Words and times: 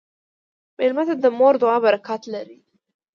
مېلمه 0.77 1.03
ته 1.07 1.15
د 1.23 1.25
مور 1.37 1.53
دعا 1.61 1.77
برکت 1.85 2.21
لري. 2.33 2.57